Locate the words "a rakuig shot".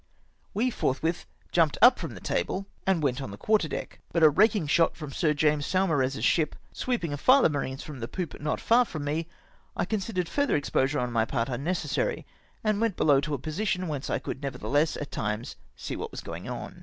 4.23-4.95